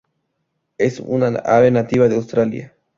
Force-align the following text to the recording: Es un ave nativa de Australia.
Es 0.79 0.99
un 0.99 1.21
ave 1.43 1.69
nativa 1.69 2.09
de 2.09 2.15
Australia. 2.15 2.73